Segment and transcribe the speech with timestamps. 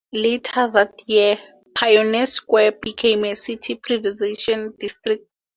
[0.13, 1.37] Later that year,
[1.75, 5.27] Pioneer Square became a city preservation district.